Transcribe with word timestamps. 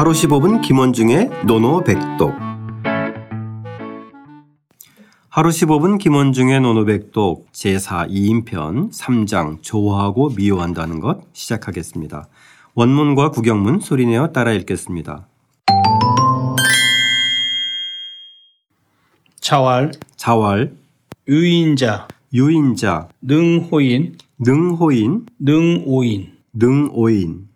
하루 0.00 0.12
15분 0.12 0.62
김원중의 0.62 1.28
노노백독 1.44 2.32
하루 5.28 5.50
15분 5.50 5.98
김원중의 5.98 6.62
노노백독 6.62 7.52
제4 7.52 8.08
2인편 8.08 8.94
3장 8.94 9.62
좋아하고 9.62 10.30
미워한다는 10.30 11.00
것 11.00 11.20
시작하겠습니다. 11.34 12.28
원문과 12.72 13.30
구경문 13.30 13.80
소리내어 13.80 14.28
따라 14.28 14.52
읽겠습니다. 14.52 15.26
자왈, 19.38 19.92
자왈, 20.16 20.72
유인자, 21.28 22.08
유인자, 22.32 23.08
능호인, 23.20 24.16
능호인, 24.38 25.26
능오인. 25.38 26.32
능오인 26.54 27.48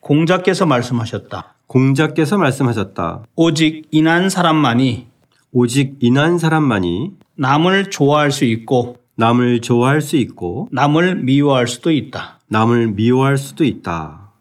공자께서 0.00 0.64
말씀하셨다. 0.64 1.59
공자께서 1.70 2.36
말씀하셨다. 2.36 3.22
오직 3.36 3.86
인한 3.92 4.28
사람만이 4.28 5.06
오직 5.52 5.98
인한 6.00 6.36
사람만이 6.36 7.12
남을 7.36 7.90
좋아할 7.90 8.32
수 8.32 8.44
있고 8.44 8.96
남을 9.14 9.60
좋아할 9.60 10.00
수 10.00 10.16
있고 10.16 10.68
남을 10.72 11.22
미워할 11.22 11.68
수도 11.68 11.92
있다. 11.92 12.40
남을 12.48 12.88
미워할 12.88 13.38
수도 13.38 13.62
있다. 13.62 14.32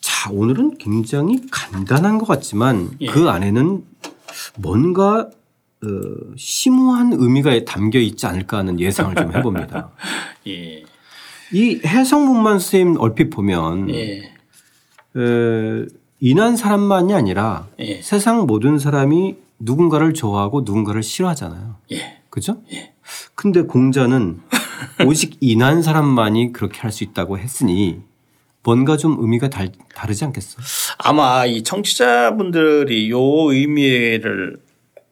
자, 0.00 0.30
오늘은 0.32 0.78
굉장히 0.78 1.40
간단한 1.52 2.18
것 2.18 2.26
같지만 2.26 2.90
예. 3.00 3.06
그 3.06 3.28
안에는 3.28 3.84
뭔가 4.58 5.28
어, 5.84 5.88
심오한 6.36 7.12
의미가 7.12 7.64
담겨 7.64 8.00
있지 8.00 8.26
않을까 8.26 8.58
하는 8.58 8.80
예상을 8.80 9.14
좀 9.14 9.36
해봅니다. 9.36 9.90
예. 10.48 10.82
이 11.52 11.80
해성문만 11.86 12.58
선생님 12.58 12.98
얼핏 12.98 13.30
보면 13.30 13.88
예. 13.90 14.32
에, 15.16 15.86
인한 16.20 16.56
사람만이 16.56 17.12
아니라 17.14 17.66
예. 17.80 18.00
세상 18.02 18.46
모든 18.46 18.78
사람이 18.78 19.36
누군가를 19.58 20.14
좋아하고 20.14 20.62
누군가를 20.62 21.02
싫어하잖아요. 21.02 21.76
예. 21.92 22.18
그죠? 22.30 22.62
예. 22.72 22.92
근데 23.34 23.62
공자는 23.62 24.40
오직 25.06 25.36
인한 25.40 25.82
사람만이 25.82 26.52
그렇게 26.52 26.80
할 26.80 26.90
수 26.90 27.04
있다고 27.04 27.38
했으니 27.38 28.00
뭔가 28.62 28.96
좀 28.96 29.16
의미가 29.20 29.50
달, 29.50 29.70
다르지 29.94 30.24
않겠어? 30.24 30.56
아마 30.98 31.44
이 31.46 31.62
청취자분들이 31.62 33.10
요 33.10 33.20
의미를 33.52 34.58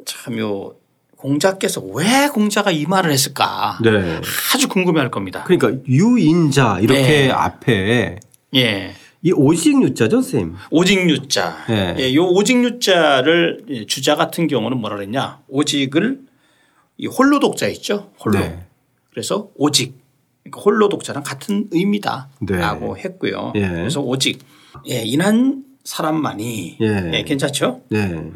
참 0.06 0.38
요 0.38 0.74
공자께서 1.16 1.80
왜 1.80 2.28
공자가 2.32 2.72
이 2.72 2.84
말을 2.86 3.12
했을까 3.12 3.78
네. 3.84 4.20
아주 4.54 4.68
궁금해할 4.68 5.10
겁니다. 5.12 5.44
그러니까 5.46 5.80
유인자 5.86 6.80
이렇게 6.80 7.02
네. 7.02 7.30
앞에 7.30 8.18
예. 8.54 8.94
이 9.22 9.30
오직 9.32 9.80
유자죠, 9.80 10.20
쌤? 10.20 10.56
오직 10.70 11.08
유자. 11.08 11.64
네. 11.68 11.94
예, 11.98 12.14
요 12.14 12.24
오직 12.26 12.62
유자를 12.62 13.64
예, 13.68 13.86
주자 13.86 14.16
같은 14.16 14.48
경우는 14.48 14.78
뭐라 14.78 14.96
그랬냐. 14.96 15.42
오직을 15.46 16.20
이 16.98 17.06
홀로 17.06 17.38
독자 17.38 17.68
있죠. 17.68 18.12
홀로. 18.18 18.40
네. 18.40 18.66
그래서 19.10 19.50
오직. 19.54 19.94
그러니까 20.42 20.60
홀로 20.60 20.88
독자랑 20.88 21.22
같은 21.22 21.68
의미다. 21.70 22.30
네. 22.40 22.56
라고 22.56 22.96
했고요. 22.96 23.52
예. 23.54 23.68
그래서 23.68 24.00
오직. 24.00 24.40
예, 24.88 25.02
인한 25.04 25.64
사람만이. 25.84 26.78
예. 26.80 27.10
예, 27.14 27.22
괜찮죠. 27.22 27.82
네. 27.90 28.30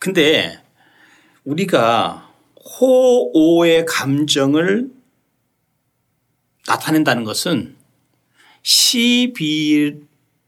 근데 0.00 0.58
우리가 1.44 2.32
호오의 2.80 3.86
감정을 3.86 4.90
나타낸다는 6.66 7.22
것은 7.22 7.76
시비 8.62 10.00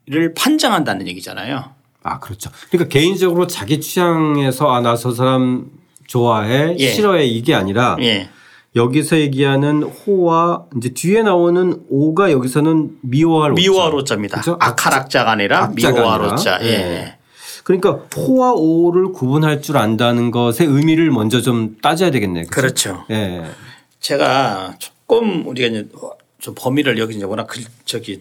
를 0.06 0.34
판정한다는 0.34 1.08
얘기잖아요. 1.08 1.64
아, 2.02 2.18
그렇죠. 2.18 2.50
그러니까 2.70 2.88
개인적으로 2.92 3.46
자기 3.46 3.80
취향에서 3.80 4.70
아, 4.70 4.80
나 4.80 4.96
저 4.96 5.12
사람 5.12 5.66
좋아해, 6.06 6.76
예. 6.78 6.88
싫어해 6.92 7.24
이게 7.24 7.54
아니라 7.54 7.96
예. 8.00 8.28
여기서 8.76 9.16
얘기하는 9.18 9.82
호와 9.82 10.64
이제 10.76 10.90
뒤에 10.90 11.22
나오는 11.22 11.82
오가 11.88 12.30
여기서는 12.30 12.98
미워할. 13.00 13.52
미워로자입니다. 13.52 14.38
그죠? 14.40 14.56
악할악자가 14.60 15.30
아니라 15.30 15.64
악자가 15.64 15.98
미워로자. 16.00 16.56
아니라. 16.56 16.70
예. 16.70 16.74
예. 16.82 17.16
그러니까 17.62 17.92
호와 18.14 18.52
오를 18.52 19.12
구분할 19.12 19.62
줄 19.62 19.78
안다는 19.78 20.30
것의 20.30 20.66
의미를 20.68 21.10
먼저 21.10 21.40
좀 21.40 21.76
따져야 21.80 22.10
되겠네요. 22.10 22.44
그죠? 22.44 22.60
그렇죠. 22.60 23.04
예. 23.10 23.44
제가 24.00 24.74
조금 24.78 25.46
우리가 25.46 25.68
이제 25.68 25.88
좀 26.40 26.54
범위를 26.58 26.98
여기 26.98 27.16
이제 27.16 27.24
워낙 27.24 27.46
글, 27.46 27.62
저기 27.86 28.20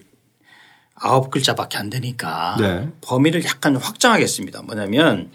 아홉 0.95 1.31
글자밖에 1.31 1.77
안 1.77 1.89
되니까 1.89 2.55
네. 2.59 2.87
범위를 3.01 3.43
약간 3.45 3.75
확장하겠습니다. 3.75 4.61
뭐냐면 4.63 5.31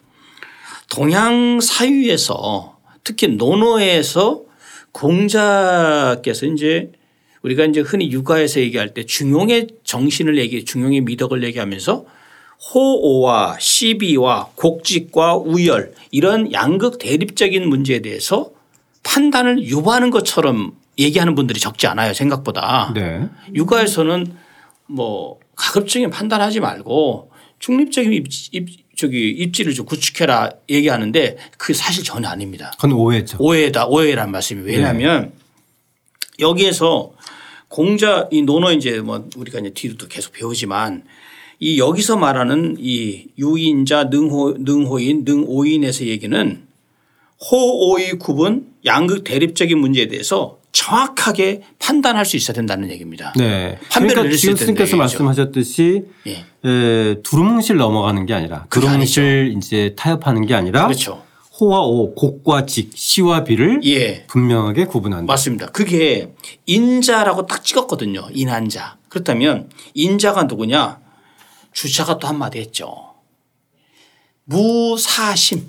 동양 0.89 1.61
사유에서 1.61 2.79
특히 3.05 3.29
논어에서 3.29 4.43
공자께서 4.93 6.47
이제 6.47 6.93
우리가 7.43 7.65
이제 7.65 7.81
흔히 7.81 8.11
육아에서 8.11 8.61
얘기할 8.61 8.95
때 8.95 9.05
중용의 9.05 9.69
정신을 9.85 10.39
얘기, 10.39 10.65
중용의 10.65 11.03
미덕을 11.03 11.45
얘기하면서 11.45 12.05
호오와 12.75 13.59
시비와 13.61 14.51
곡직과 14.57 15.37
우열 15.37 15.95
이런 16.11 16.53
양극 16.53 16.99
대립적인 16.99 17.69
문제에 17.69 18.01
대해서 18.01 18.51
판단을 19.05 19.63
유보하는 19.63 20.11
것처럼 20.11 20.73
얘기하는 20.99 21.35
분들이 21.37 21.61
적지 21.61 21.87
않아요 21.87 22.13
생각보다. 22.13 22.93
네. 22.95 23.29
육아에서는 23.55 24.35
뭐 24.87 25.39
가급적인 25.59 26.11
판단하지 26.11 26.61
말고 26.61 27.31
중립적인 27.59 28.13
입, 28.13 28.27
입, 28.53 28.97
저기 28.97 29.29
입지를 29.31 29.75
좀 29.75 29.85
구축해라 29.85 30.51
얘기하는데 30.71 31.37
그 31.59 31.75
사실 31.75 32.05
전혀 32.05 32.29
아닙니다. 32.29 32.73
그건 32.77 32.93
오해죠. 32.93 33.37
오해다 33.41 33.87
오해란 33.87 34.31
말씀이 34.31 34.63
왜냐하면 34.63 35.33
여기에서 36.39 37.13
공자 37.69 38.29
이 38.31 38.43
논어 38.43 38.73
이제 38.73 39.01
뭐 39.01 39.29
우리가 39.37 39.59
이제 39.59 39.71
뒤로 39.71 39.97
또 39.97 40.07
계속 40.07 40.33
배우지만 40.33 41.05
이 41.61 41.79
여기서 41.79 42.17
말하는 42.17 42.77
이 42.79 43.27
유인자 43.37 44.05
능호 44.05 44.59
능호인 44.61 45.25
능오인에서 45.25 46.05
얘기는 46.07 46.67
호오의 47.51 48.19
구분 48.19 48.73
양극 48.85 49.25
대립적인 49.25 49.77
문제에 49.79 50.07
대해서 50.07 50.58
정확하게 50.79 51.63
판단할 51.81 52.25
수 52.25 52.37
있어야 52.37 52.55
된다는 52.55 52.89
얘기입니다. 52.91 53.33
네. 53.37 53.79
판별을 53.91 54.15
그러니까 54.23 54.37
지금 54.37 54.55
스님께서. 54.55 54.97
말씀하셨듯이 54.97 56.05
예. 56.29 56.45
에, 56.65 57.21
두루뭉실 57.23 57.77
넘어가는 57.77 58.27
게 58.27 58.35
아니라 58.35 58.67
두루뭉실 58.71 59.55
이제 59.57 59.95
타협하는 59.97 60.47
게 60.47 60.55
아니라 60.55 60.87
그렇죠. 60.87 61.25
호와 61.61 61.81
오, 61.85 62.15
곡과 62.15 62.67
직, 62.67 62.93
시와 62.95 63.43
비를 63.43 63.81
예. 63.85 64.25
분명하게 64.29 64.85
구분한다. 64.85 65.27
맞습니다. 65.33 65.67
그게 65.67 66.33
인자라고 66.67 67.47
딱 67.47 67.65
찍었거든요. 67.65 68.29
인한자. 68.33 68.99
그렇다면 69.09 69.71
인자가 69.95 70.45
누구냐? 70.45 71.01
주자가 71.73 72.19
또 72.19 72.29
한마디 72.29 72.61
했죠. 72.61 72.95
무사심. 74.45 75.69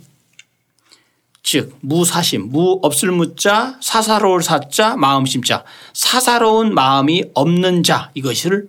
즉 1.51 1.75
무사심 1.81 2.49
무 2.51 2.79
없을 2.83 3.11
무자 3.11 3.75
사사로울 3.81 4.43
사자 4.43 4.95
마음 4.95 5.25
심자 5.25 5.63
사사로운 5.93 6.75
마음이 6.75 7.23
없는 7.33 7.81
자 7.81 8.11
이것을 8.13 8.67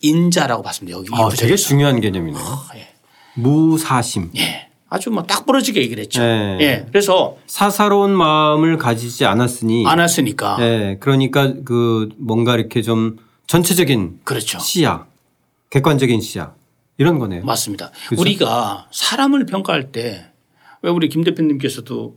인자라고 0.00 0.64
봤습니다. 0.64 0.98
여기 0.98 1.06
이 1.08 1.14
아. 1.14 1.28
되게 1.28 1.54
중요한 1.54 2.00
개념이네요. 2.00 2.42
예. 2.74 2.88
무사심. 3.34 4.32
예. 4.38 4.66
아주 4.90 5.10
뭐 5.10 5.22
딱 5.22 5.46
부러지게 5.46 5.80
얘기를 5.80 6.02
했죠. 6.02 6.20
네. 6.20 6.58
예. 6.62 6.86
그래서 6.90 7.36
사사로운 7.46 8.10
마음을 8.10 8.76
가지지 8.76 9.24
않았으니 9.24 9.86
안 9.86 10.00
했으니까 10.00 10.56
예, 10.58 10.96
그러니까 10.98 11.54
그 11.64 12.08
뭔가 12.18 12.56
이렇게 12.56 12.82
좀 12.82 13.18
전체적인 13.46 14.22
그렇죠. 14.24 14.58
시야, 14.58 15.06
객관적인 15.70 16.20
시야 16.20 16.54
이런 16.98 17.20
거네요. 17.20 17.44
맞습니다. 17.44 17.92
그죠? 18.08 18.20
우리가 18.20 18.88
사람을 18.90 19.46
평가할 19.46 19.92
때 19.92 20.26
왜 20.86 20.92
우리 20.92 21.08
김 21.08 21.24
대표님께서도 21.24 22.16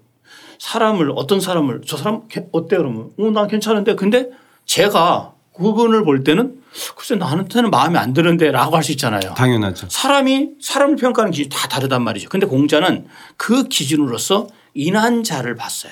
사람을 0.59 1.11
어떤 1.15 1.39
사람을 1.39 1.81
저 1.87 1.97
사람 1.97 2.21
어때 2.51 2.77
그러면 2.77 3.09
어, 3.17 3.31
난 3.31 3.47
괜찮은데 3.47 3.95
근데 3.95 4.29
제가 4.65 5.33
그분을 5.55 6.03
볼 6.03 6.23
때는 6.23 6.61
글쎄 6.95 7.15
나한테는 7.15 7.71
마음에 7.71 7.97
안 7.97 8.13
드는데 8.13 8.51
라고 8.51 8.75
할 8.75 8.83
수 8.83 8.91
있잖아요. 8.91 9.33
당연하죠. 9.35 9.87
사람이 9.89 10.51
사람을 10.61 10.97
평가하는 10.97 11.31
기준이 11.31 11.49
다 11.49 11.67
다르단 11.67 12.03
말이죠. 12.03 12.29
근데 12.29 12.45
공자는 12.45 13.07
그 13.37 13.67
기준으로서 13.67 14.47
인한 14.75 15.23
자를 15.23 15.55
봤어요. 15.55 15.91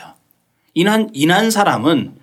인한, 0.76 1.10
인한 1.14 1.50
사람은 1.50 2.16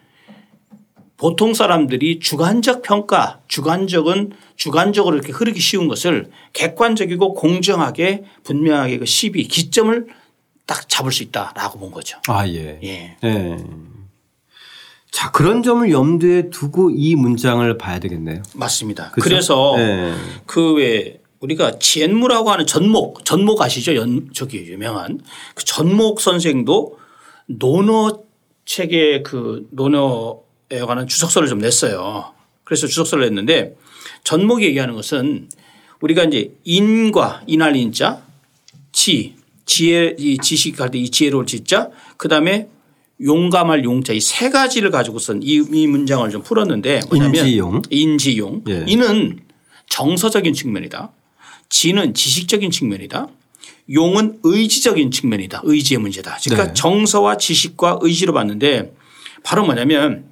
보통 1.17 1.53
사람들이 1.53 2.21
주관적 2.21 2.83
평가, 2.83 3.41
주관적은 3.49 4.33
주관적으로 4.55 5.17
이렇게 5.17 5.33
흐르기 5.33 5.59
쉬운 5.59 5.89
것을 5.89 6.31
객관적이고 6.53 7.35
공정하게 7.35 8.25
분명하게 8.45 8.99
그 8.99 9.05
시비, 9.07 9.49
기점을 9.49 10.07
딱 10.67 10.89
잡을 10.89 11.13
수 11.13 11.23
있다라고 11.23 11.79
본 11.79 11.91
거죠. 11.91 12.19
아 12.29 12.47
예. 12.49 12.79
예. 12.83 13.17
예. 13.23 13.57
자 15.11 15.31
그런 15.31 15.63
점을 15.63 15.91
염두에 15.91 16.51
두고 16.51 16.91
이 16.91 17.15
문장을 17.15 17.79
봐야 17.79 17.99
되겠네요. 17.99 18.43
맞습니다. 18.55 19.11
그죠? 19.11 19.23
그래서 19.23 19.75
예. 19.79 20.15
그왜 20.47 21.21
우리가 21.41 21.79
지엔무라고 21.79 22.51
하는 22.51 22.67
전목, 22.67 23.25
전목 23.25 23.61
아시죠? 23.61 23.95
연, 23.97 24.31
저기 24.33 24.59
유명한 24.67 25.21
그 25.55 25.65
전목 25.65 26.21
선생도 26.21 26.99
논어 27.47 28.23
책의 28.65 29.23
그 29.23 29.69
논어에 29.71 30.81
관한 30.87 31.07
주석서를 31.07 31.49
좀 31.49 31.59
냈어요. 31.59 32.33
그래서 32.65 32.87
주석서를 32.87 33.25
냈는데 33.27 33.77
전목이 34.25 34.65
얘기하는 34.65 34.95
것은 34.95 35.51
우리가 36.01 36.25
이제 36.25 36.55
인과 36.65 37.43
인할 37.47 37.77
인자, 37.77 38.23
지, 38.93 39.37
지혜, 39.67 40.15
이 40.19 40.39
지식할 40.39 40.91
때 40.91 40.99
이 40.99 41.11
지혜로울 41.11 41.47
지자, 41.47 41.91
그 42.17 42.29
다음에 42.29 42.69
용감할 43.23 43.85
용자 43.85 44.13
이 44.13 44.21
세 44.21 44.51
가지를 44.51 44.91
가지고선 44.91 45.41
이, 45.43 45.65
이 45.73 45.87
문장을 45.87 46.29
좀 46.31 46.43
풀었는데 46.43 47.01
뭐냐면 47.09 47.47
인지용. 47.47 47.83
인지용. 47.91 48.65
예. 48.69 48.85
이는 48.89 49.41
정서적인 49.89 50.53
측면이다. 50.55 51.13
지는 51.69 52.13
지식적인 52.15 52.71
측면이다. 52.71 53.29
용은 53.93 54.39
의지적인 54.43 55.11
측면이다. 55.11 55.61
의지의 55.65 55.99
문제다. 56.01 56.39
그러니까 56.45 56.69
네. 56.69 56.75
정서와 56.75 57.37
지식과 57.37 57.99
의지로 58.03 58.33
봤는데 58.33 58.95
바로 59.43 59.65
뭐냐면 59.65 60.25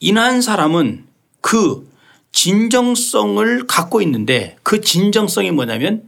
인한 0.00 0.40
사람은 0.40 1.04
그 1.40 1.88
진정성을 2.32 3.66
갖고 3.66 4.00
있는데 4.02 4.56
그 4.62 4.80
진정성이 4.80 5.50
뭐냐면 5.50 6.02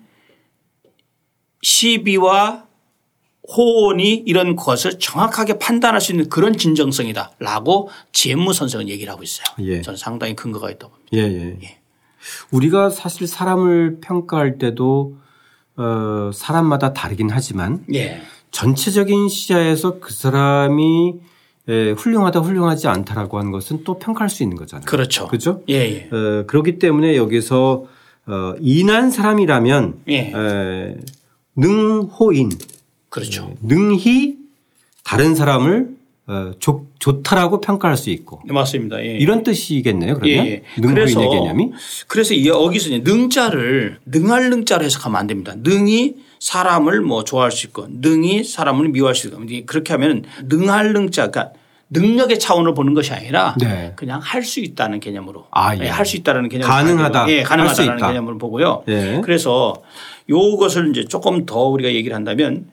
시비와 1.65 2.65
호언이 3.57 4.23
이런 4.27 4.55
것을 4.55 4.99
정확하게 4.99 5.59
판단할 5.59 6.01
수 6.01 6.13
있는 6.13 6.29
그런 6.29 6.57
진정성이다 6.57 7.33
라고 7.41 7.91
지혜무 8.13 8.53
선생은 8.53 8.89
얘기를 8.89 9.13
하고 9.13 9.23
있어요. 9.23 9.47
예. 9.61 9.83
저는 9.83 9.97
상당히 9.97 10.37
근거가 10.37 10.71
있다고 10.71 10.93
봅니다. 10.93 11.11
예, 11.15 11.59
예. 11.63 11.79
우리가 12.51 12.91
사실 12.91 13.27
사람을 13.27 13.99
평가할 14.01 14.59
때도 14.59 15.17
어, 15.77 16.31
사람마다 16.33 16.93
다르긴 16.93 17.29
하지만 17.31 17.85
예. 17.93 18.23
전체적인 18.51 19.29
시야에서 19.29 19.99
그 19.99 20.13
사람이 20.13 21.15
에, 21.69 21.91
훌륭하다 21.93 22.41
훌륭하지 22.41 22.89
않다라고 22.89 23.39
하는 23.39 23.51
것은 23.51 23.85
또 23.85 23.99
평가할 23.99 24.29
수 24.31 24.43
있는 24.43 24.57
거잖아요. 24.57 24.87
그렇죠. 24.87 25.29
그렇죠? 25.29 25.63
예, 25.69 25.75
예. 25.75 26.09
어, 26.11 26.45
그렇기 26.47 26.79
때문에 26.79 27.17
여기서 27.17 27.85
어, 28.27 28.55
인한 28.61 29.11
사람이라면 29.11 30.03
예. 30.09 30.33
에, 30.35 30.97
능호인 31.57 32.51
그렇죠. 33.09 33.55
능히 33.63 34.37
다른 35.05 35.35
사람을 35.35 35.95
어, 36.27 36.53
좋, 36.59 36.87
좋다라고 36.99 37.61
평가할 37.61 37.99
수 37.99 38.09
있고 38.11 38.41
네, 38.47 38.55
맞습니다. 38.55 39.05
예. 39.05 39.19
이런 39.19 39.43
뜻이겠네요. 39.43 40.15
그러면 40.15 40.47
예, 40.47 40.51
예. 40.51 40.63
능호인의 40.79 41.29
개념이 41.29 41.73
그래서 42.09 42.33
이 42.33 42.47
여기서 42.49 42.89
이제 42.89 42.99
능자를 43.05 43.99
능할 44.07 44.49
능자로 44.49 44.85
해석하면 44.85 45.19
안 45.19 45.27
됩니다. 45.27 45.55
능이 45.57 46.15
사람을 46.41 47.03
뭐 47.03 47.25
좋아할 47.25 47.53
수 47.53 47.67
있고 47.67 47.87
능이 47.91 48.45
사람을 48.45 48.89
미워할 48.89 49.15
수 49.15 49.29
있고 49.29 49.39
그렇게 49.67 49.93
하면 49.93 50.25
능할 50.45 50.95
능자 50.95 51.31
그러니까 51.31 51.53
능력의 51.95 52.39
차원을 52.39 52.75
보는 52.75 52.93
것이 52.95 53.13
아니라 53.13 53.55
네. 53.59 53.93
그냥 53.97 54.21
할 54.21 54.43
수 54.43 54.61
있다는 54.61 55.01
개념으로 55.01 55.47
아, 55.51 55.75
예. 55.77 55.89
할수 55.89 56.17
있다는 56.19 56.49
개념으로 56.49 56.71
가능하다. 56.75 57.31
예, 57.31 57.37
할수 57.39 57.49
가능하다는 57.49 57.97
있다. 57.97 58.09
개념으로 58.09 58.39
보고요. 58.39 58.85
예. 58.89 59.21
그래서 59.25 59.75
요것을 60.29 60.91
이제 60.91 61.05
조금 61.05 61.47
더 61.47 61.61
우리가 61.65 61.93
얘기를 61.93 62.15
한다면 62.15 62.67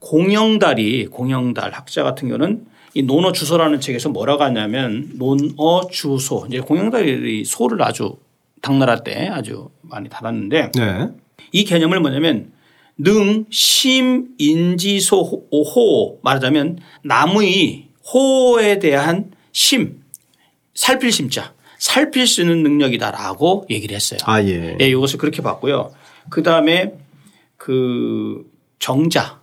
공영달이 0.00 1.06
공영달 1.06 1.72
학자 1.72 2.02
같은 2.02 2.28
경우는 2.28 2.66
이 2.94 3.02
논어 3.02 3.32
주소라는 3.32 3.80
책에서 3.80 4.08
뭐라고 4.08 4.44
하냐면 4.44 5.10
논어 5.16 5.86
주소 5.90 6.46
이제 6.48 6.60
공영달이 6.60 7.44
소를 7.44 7.82
아주 7.82 8.16
당나라 8.62 9.00
때 9.02 9.28
아주 9.28 9.68
많이 9.82 10.08
달았는데 10.08 10.72
네. 10.74 11.08
이 11.52 11.64
개념을 11.64 12.00
뭐냐면 12.00 12.52
능, 12.96 13.44
심, 13.50 14.28
인지소, 14.38 15.22
호, 15.22 15.62
호 15.62 16.18
말하자면 16.22 16.78
나무의 17.04 17.87
호에 18.12 18.78
대한 18.78 19.30
심, 19.52 20.02
살필 20.74 21.12
심자, 21.12 21.52
살필 21.78 22.26
수 22.26 22.40
있는 22.42 22.62
능력이다라고 22.62 23.66
얘기를 23.70 23.94
했어요. 23.94 24.18
아 24.24 24.42
예. 24.42 24.76
예, 24.80 24.88
이것을 24.88 25.18
그렇게 25.18 25.42
봤고요. 25.42 25.92
그 26.30 26.42
다음에 26.42 26.94
그 27.56 28.44
정자, 28.78 29.40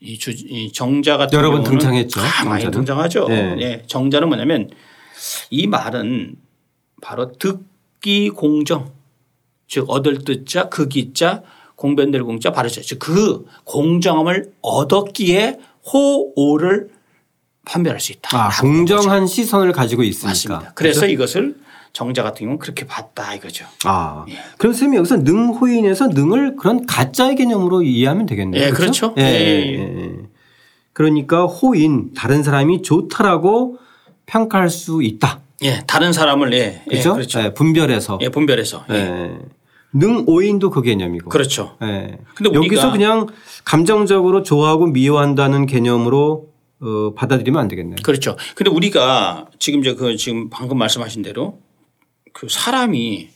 이, 0.00 0.18
주, 0.18 0.30
이 0.30 0.70
정자 0.72 1.16
같은 1.16 1.36
여러 1.36 1.50
번 1.50 1.62
경우는 1.64 1.80
등장했죠, 1.80 2.20
아, 2.20 2.44
많이. 2.44 2.70
등장하죠. 2.70 3.26
예. 3.30 3.56
예, 3.60 3.82
정자는 3.86 4.28
뭐냐면 4.28 4.70
이 5.50 5.66
말은 5.66 6.36
바로 7.02 7.32
듣기 7.32 8.30
공정, 8.30 8.92
즉 9.66 9.90
얻을 9.90 10.24
뜻자, 10.24 10.68
그 10.68 10.88
기자, 10.88 11.42
공변될 11.76 12.24
공자, 12.24 12.50
바르자, 12.52 12.80
즉 12.80 12.98
그 12.98 13.44
공정함을 13.64 14.52
얻었기에 14.62 15.58
호오를 15.92 16.90
판별할 17.68 18.00
수 18.00 18.12
있다. 18.12 18.46
아 18.46 18.50
공정한 18.60 19.26
시선을 19.26 19.72
가지고 19.72 20.02
있으니까. 20.02 20.28
맞습니다. 20.28 20.72
그래서 20.74 21.06
이것을 21.06 21.56
정자 21.92 22.22
같은 22.22 22.40
경우는 22.40 22.58
그렇게 22.58 22.86
봤다 22.86 23.34
이거죠. 23.34 23.66
아, 23.84 24.24
예. 24.28 24.34
그럼 24.56 24.72
선생님 24.72 24.98
여기서 24.98 25.18
능호인에서 25.18 26.08
능을 26.08 26.56
그런 26.56 26.86
가짜의 26.86 27.36
개념으로 27.36 27.82
이해하면 27.82 28.26
되겠네요. 28.26 28.62
예, 28.62 28.70
그렇죠? 28.70 29.14
그렇죠. 29.14 29.14
예, 29.18 29.34
예, 29.34 29.78
예, 29.78 30.02
예. 30.02 30.12
그러니까 30.92 31.44
호인 31.44 32.12
다른 32.14 32.42
사람이 32.42 32.82
좋다라고 32.82 33.78
평가할 34.26 34.70
수 34.70 35.02
있다. 35.02 35.40
예, 35.62 35.82
다른 35.86 36.12
사람을 36.12 36.52
예, 36.52 36.82
예, 36.86 36.90
그렇죠? 36.90 37.14
그렇죠. 37.14 37.40
예, 37.40 37.54
분별해서. 37.54 38.18
예, 38.22 38.28
분별해서. 38.28 38.84
예. 38.90 38.94
예. 38.94 39.38
능오인도 39.92 40.70
그 40.70 40.82
개념이고. 40.82 41.30
그렇죠. 41.30 41.76
예. 41.82 42.18
근데 42.34 42.52
여기서 42.52 42.92
그냥 42.92 43.26
감정적으로 43.64 44.42
좋아하고 44.42 44.86
미워한다는 44.86 45.66
개념으로 45.66 46.48
어, 46.80 47.12
받아들이면 47.14 47.60
안 47.60 47.68
되겠네요. 47.68 47.96
그렇죠. 48.02 48.36
근데 48.54 48.70
우리가 48.70 49.46
지금 49.58 49.80
이제 49.80 49.94
그 49.94 50.16
지금 50.16 50.48
방금 50.48 50.78
말씀하신 50.78 51.22
대로 51.22 51.60
그 52.32 52.46
사람이 52.48 53.30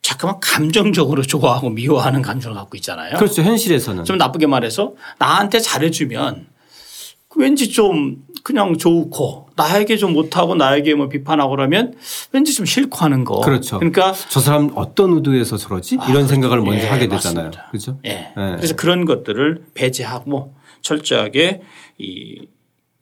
잠깐만 0.00 0.40
감정적으로 0.40 1.22
좋아하고 1.22 1.70
미워하는 1.70 2.22
감정을 2.22 2.56
갖고 2.56 2.76
있잖아요. 2.76 3.16
그렇죠. 3.16 3.42
현실에서는. 3.42 4.04
좀 4.04 4.16
나쁘게 4.16 4.46
말해서 4.46 4.94
나한테 5.18 5.60
잘해주면 5.60 6.46
왠지 7.36 7.70
좀 7.70 8.24
그냥 8.42 8.76
좋고 8.76 9.50
나에게 9.54 9.96
좀 9.96 10.12
못하고 10.12 10.54
나에게 10.54 10.94
뭐 10.94 11.08
비판하고 11.08 11.50
그러면 11.50 11.94
왠지 12.32 12.52
좀 12.52 12.66
싫고 12.66 12.98
하는 12.98 13.24
거. 13.24 13.40
그렇죠. 13.40 13.78
그러니까 13.78 14.12
저 14.28 14.40
사람 14.40 14.70
어떤 14.74 15.12
의도에서 15.12 15.56
저러지? 15.56 15.98
이런 16.08 16.26
생각을 16.26 16.60
먼저 16.60 16.84
예, 16.84 16.88
하게 16.88 17.08
되잖아요. 17.08 17.46
맞습니다. 17.46 17.68
그렇죠? 17.70 17.98
예. 18.04 18.10
예. 18.10 18.56
그래서 18.56 18.74
그런 18.74 19.04
것들을 19.04 19.66
배제하고 19.74 20.54
철저하게 20.82 21.62
이 21.98 22.46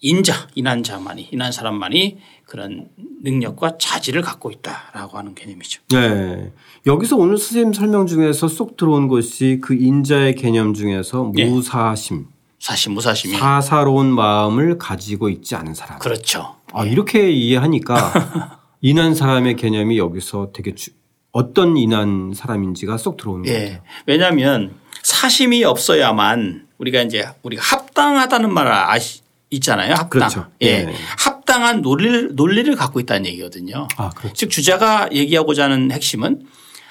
인자, 0.02 0.48
인한 0.54 0.82
자만이, 0.82 1.28
인한 1.30 1.52
사람만이 1.52 2.18
그런 2.46 2.88
능력과 3.22 3.76
자질을 3.78 4.22
갖고 4.22 4.50
있다라고 4.50 5.18
하는 5.18 5.34
개념이죠. 5.34 5.82
네. 5.90 6.52
여기서 6.86 7.16
오늘 7.16 7.36
선생님 7.36 7.72
설명 7.74 8.06
중에서 8.06 8.48
쏙 8.48 8.76
들어온 8.76 9.08
것이 9.08 9.58
그 9.62 9.74
인자의 9.74 10.34
개념 10.36 10.72
중에서 10.72 11.32
예. 11.36 11.44
무사심, 11.44 12.26
사심, 12.58 12.92
무사심이. 12.94 13.36
사사로운 13.36 14.06
마음을 14.14 14.78
가지고 14.78 15.28
있지 15.28 15.54
않은 15.54 15.74
사람. 15.74 15.98
그렇죠. 15.98 16.56
아, 16.72 16.84
이렇게 16.86 17.30
이해하니까 17.30 18.58
인한 18.80 19.14
사람의 19.14 19.56
개념이 19.56 19.98
여기서 19.98 20.50
되게 20.54 20.74
주- 20.74 20.92
어떤 21.32 21.76
인한 21.76 22.32
사람인지가 22.34 22.96
쏙 22.96 23.18
들어오는 23.18 23.44
같아요. 23.44 23.62
예. 23.74 23.80
왜냐하면 24.06 24.74
사심이 25.02 25.62
없어야만 25.64 26.66
우리가 26.78 27.02
이제 27.02 27.26
우리가 27.42 27.62
합당하다는 27.62 28.52
말을 28.52 28.72
아시, 28.72 29.20
있잖아요. 29.50 29.92
합당. 29.94 30.08
그렇죠. 30.08 30.46
예. 30.62 30.66
예. 30.88 30.94
합당한 31.18 31.82
논리를, 31.82 32.34
논리를 32.34 32.74
갖고 32.76 33.00
있다는 33.00 33.26
얘기거든요. 33.26 33.88
아, 33.96 34.10
그렇죠. 34.10 34.34
즉 34.34 34.50
주자가 34.50 35.08
얘기하고자 35.12 35.64
하는 35.64 35.90
핵심은 35.90 36.42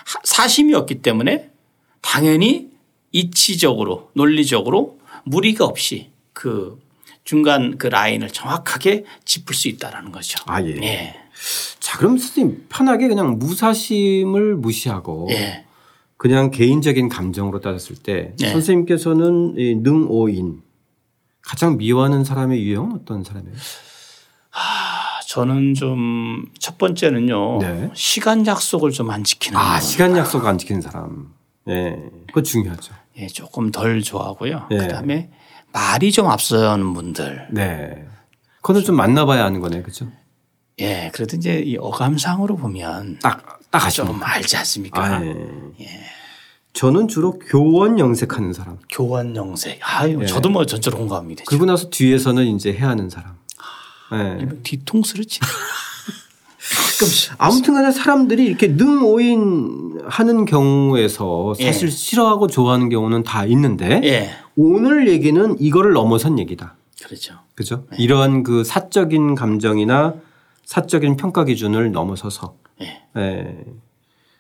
하- 0.06 0.20
사심이 0.24 0.74
없기 0.74 1.02
때문에 1.02 1.50
당연히 2.02 2.70
이치적으로 3.12 4.10
논리적으로 4.14 5.00
무리가 5.24 5.66
없이 5.66 6.10
그 6.34 6.80
중간 7.24 7.78
그 7.78 7.88
라인을 7.88 8.30
정확하게 8.30 9.06
짚을 9.26 9.56
수 9.56 9.68
있다라는 9.68 10.12
거죠. 10.12 10.40
아, 10.48 10.62
예. 10.64 11.16
자, 11.80 11.98
그럼 11.98 12.18
선생님 12.18 12.66
편하게 12.70 13.08
그냥 13.08 13.40
무사심을 13.40 14.56
무시하고 14.56 15.28
예. 15.32 15.66
그냥 16.18 16.52
개인적인 16.52 17.08
감정으로 17.08 17.62
따졌을 17.62 17.96
때 17.96 18.34
네. 18.40 18.52
선생님께서는 18.52 19.56
이 19.58 19.76
능오인 19.76 20.62
가장 21.50 21.78
미워하는 21.78 22.24
사람의 22.24 22.62
유형은 22.64 22.96
어떤 23.02 23.24
사람이에요? 23.24 23.56
아, 24.52 25.20
저는 25.28 25.74
좀 25.74 26.46
첫 26.60 26.78
번째는요. 26.78 27.58
네. 27.60 27.90
시간 27.96 28.46
약속을 28.46 28.92
좀 28.92 29.10
안 29.10 29.24
지키는 29.24 29.58
아, 29.58 29.76
거. 29.76 29.80
시간 29.82 30.16
약속 30.16 30.46
안 30.46 30.60
지키는 30.60 30.82
사람. 30.82 31.34
예. 31.68 31.98
그거 32.28 32.44
중요하죠. 32.44 32.94
예, 33.18 33.26
조금 33.28 33.72
덜 33.72 34.04
좋아하고요. 34.04 34.68
예. 34.72 34.78
그다음에 34.78 35.32
말이 35.74 36.12
좀 36.12 36.28
앞서는 36.28 36.94
분들. 36.94 37.48
네. 37.52 38.06
그거는 38.58 38.84
좀 38.84 38.96
만나봐야 38.96 39.44
하는 39.44 39.60
거네. 39.60 39.82
그죠? 39.82 40.08
예, 40.80 41.10
그래도 41.14 41.36
이제 41.36 41.60
이 41.60 41.78
어감상으로 41.78 42.56
보면 42.56 43.18
딱, 43.22 43.60
딱 43.72 43.84
하시는 43.86 44.08
좀 44.08 44.22
알지 44.24 44.56
않습니까? 44.58 45.04
아, 45.04 45.22
예. 45.26 45.88
저는 46.74 47.08
주로 47.08 47.40
교원 47.40 48.00
영색하는 48.00 48.54
사람. 48.54 48.78
교환 48.90 49.36
영색. 49.36 49.80
아유, 49.82 50.20
예. 50.22 50.26
저도 50.26 50.50
뭐 50.50 50.66
전적으로 50.66 51.00
공감이 51.00 51.36
되죠. 51.36 51.46
그리고 51.48 51.66
나서 51.66 51.90
뒤에서는 51.90 52.46
이제 52.48 52.72
해야 52.74 52.90
하는 52.90 53.10
사람. 53.10 53.34
네. 54.12 54.48
뒤통수를 54.64 55.26
치. 55.26 55.40
아무튼 57.38 57.74
간에 57.74 57.92
사람들이 57.92 58.46
이렇게 58.46 58.68
능오인 58.68 60.02
하는 60.06 60.46
경우에서 60.46 61.54
사실 61.56 61.88
예. 61.88 61.92
싫어하고 61.92 62.48
좋아하는 62.48 62.90
경우는 62.90 63.24
다 63.24 63.46
있는데 63.46 64.02
예. 64.04 64.30
오늘 64.56 65.08
얘기는 65.08 65.56
이거를 65.60 65.94
넘어선 65.94 66.38
얘기다. 66.40 66.76
그렇죠. 67.04 67.36
그죠? 67.56 67.86
이런 67.98 68.44
그 68.44 68.64
사적인 68.64 69.36
감정이나 69.36 70.16
사적인 70.66 71.16
평가 71.18 71.46
기준을 71.46 71.92
넘어서서 71.92 72.56
예. 72.82 73.56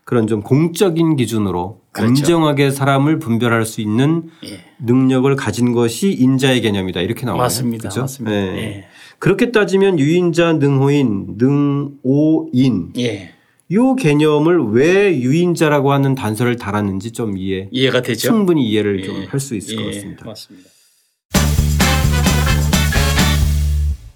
예. 0.09 0.19
그런 0.19 0.25
좀 0.25 0.41
공적인 0.41 1.17
기준으로 1.17 1.81
그렇죠. 1.91 2.09
엄정하게 2.09 2.71
사람을 2.71 3.19
분별할 3.19 3.63
수 3.63 3.79
있는 3.79 4.23
예. 4.43 4.65
능력을 4.83 5.35
가진 5.35 5.71
것이 5.71 6.11
인자의 6.11 6.61
개념이다 6.61 7.01
이렇게 7.01 7.27
나와요. 7.27 7.43
맞습니다. 7.43 7.89
그죠? 7.89 8.01
맞습니다. 8.01 8.35
예. 8.35 8.57
예. 8.57 8.85
그렇게 9.19 9.51
따지면 9.51 9.99
유인자, 9.99 10.53
능호인, 10.53 11.35
능오인 11.37 12.93
예. 12.97 13.35
요 13.71 13.95
개념을 13.95 14.71
왜 14.71 15.15
유인자라고 15.19 15.91
하는 15.91 16.15
단서를 16.15 16.55
달았는지 16.55 17.11
좀 17.11 17.37
이해 17.37 17.69
이해가 17.71 18.01
되죠. 18.01 18.29
충분히 18.29 18.67
이해를 18.67 19.01
예. 19.01 19.05
좀할 19.05 19.39
수 19.39 19.55
있을 19.55 19.75
것 19.75 19.83
예. 19.83 19.91
같습니다. 19.91 20.25
맞습니다. 20.25 20.69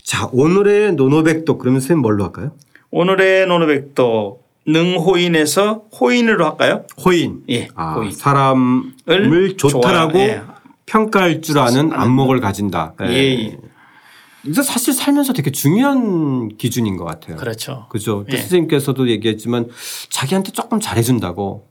자 0.01 0.27
오늘의 0.33 0.93
노노백독 0.93 1.59
그러면 1.59 1.81
선생님 1.81 2.01
뭘로 2.01 2.23
할까요? 2.23 2.53
오늘의 2.89 3.45
노노백도 3.45 4.42
능호인에서 4.65 5.83
호인으로 5.99 6.45
할까요? 6.45 6.85
호인. 7.03 7.43
예. 7.49 7.67
아, 7.75 7.95
호인. 7.95 8.11
사람을 8.11 9.57
좋다라고 9.57 10.19
예. 10.19 10.41
평가할 10.85 11.41
줄 11.41 11.59
아는 11.59 11.91
안목을 11.93 12.39
가진다. 12.39 12.93
예. 13.03 13.13
예. 13.13 13.57
이거 14.45 14.61
사실 14.61 14.93
살면서 14.93 15.33
되게 15.33 15.51
중요한 15.51 16.49
기준인 16.57 16.97
것 16.97 17.05
같아요. 17.05 17.37
그렇죠. 17.37 17.87
그죠. 17.89 18.25
또 18.29 18.35
예. 18.35 18.41
선생님께서도 18.41 19.09
얘기했지만 19.09 19.69
자기한테 20.09 20.51
조금 20.51 20.79
잘해준다고 20.79 21.67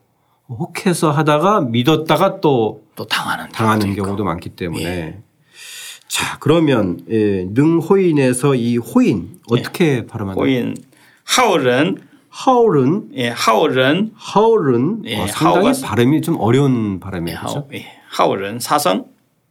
혹해서 0.48 1.10
하다가 1.10 1.62
믿었다가 1.62 2.40
또 2.40 2.82
또 2.94 3.06
당하는 3.06 3.48
당하는 3.52 3.94
경우도 3.94 4.24
많기 4.24 4.50
때문에 4.50 5.20
자 6.08 6.38
그러면 6.40 7.00
예, 7.10 7.46
능호인에서 7.48 8.54
이 8.54 8.76
호인 8.76 9.38
어떻게 9.50 10.06
발음하나요? 10.06 10.42
호인 10.42 10.76
하울은 11.24 11.98
하울은 12.36 13.10
예, 13.14 13.28
하울은 13.28 14.12
하울은 14.14 15.02
예, 15.04 15.20
어, 15.20 15.26
상당히 15.26 15.68
하울과- 15.70 15.84
발음이 15.84 16.22
좀 16.22 16.36
어려운 16.40 16.98
발음이에요. 16.98 17.38
하울, 17.38 17.52
그렇죠? 17.68 17.68
예, 17.74 17.84
하울은 18.08 18.58
사성 18.58 19.04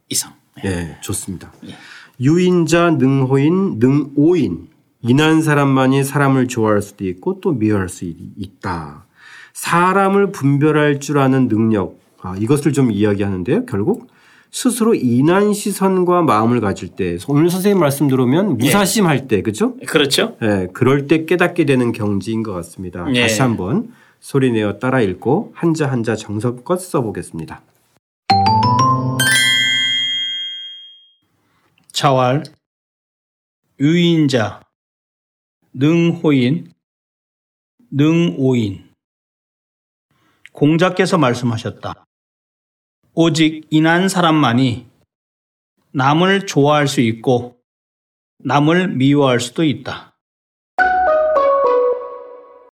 이성. 0.08 0.32
예, 0.64 0.96
좋습니다. 1.00 1.52
예. 1.68 1.74
유인자, 2.20 2.90
능호인, 2.90 3.78
능오인. 3.78 4.68
인한 5.00 5.42
사람만이 5.42 6.02
사람을 6.04 6.48
좋아할 6.48 6.82
수도 6.82 7.04
있고 7.06 7.40
또 7.40 7.52
미워할 7.52 7.88
수 7.88 8.04
있다. 8.04 9.06
사람을 9.52 10.32
분별할 10.32 10.98
줄 11.00 11.18
아는 11.18 11.48
능력. 11.48 11.98
아, 12.20 12.34
이것을 12.38 12.72
좀 12.72 12.90
이야기하는데요. 12.92 13.66
결국 13.66 14.08
스스로 14.52 14.94
인한 14.94 15.54
시선과 15.54 16.22
마음을 16.22 16.60
가질 16.60 16.90
때 16.90 17.16
오늘 17.26 17.48
선생님 17.48 17.80
말씀 17.80 18.06
들으면 18.06 18.58
무사심할 18.58 19.26
때 19.26 19.40
그죠? 19.40 19.76
그렇죠? 19.86 20.36
예, 20.42 20.68
그럴 20.74 21.06
때 21.06 21.24
깨닫게 21.24 21.64
되는 21.64 21.90
경지인 21.92 22.42
것 22.42 22.52
같습니다. 22.52 23.06
예. 23.14 23.22
다시 23.22 23.40
한번 23.40 23.94
소리내어 24.20 24.78
따라 24.78 25.00
읽고 25.00 25.52
한자 25.56 25.90
한자 25.90 26.14
정성껏 26.14 26.78
써보겠습니다. 26.78 27.62
자활, 31.90 32.44
유인자, 33.80 34.60
능호인, 35.72 36.72
능오인. 37.90 38.84
공자께서 40.52 41.16
말씀하셨다. 41.16 42.04
오직 43.14 43.66
인한 43.68 44.08
사람만이 44.08 44.86
남을 45.92 46.46
좋아할 46.46 46.88
수 46.88 47.02
있고 47.02 47.58
남을 48.38 48.88
미워할 48.88 49.38
수도 49.38 49.64
있다. 49.64 50.11